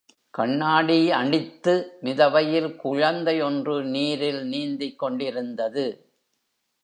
கண்ணாடி 0.33 1.11
அணித்து 1.11 1.73
மிதவையில் 2.03 2.75
குழந்தை 2.75 3.41
ஒன்று 3.41 3.83
நீரில் 3.85 4.43
நீந்திக் 4.43 4.99
கொண்டிருந்தது. 4.99 5.85